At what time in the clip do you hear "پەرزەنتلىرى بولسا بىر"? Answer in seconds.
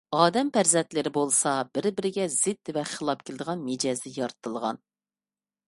0.53-1.89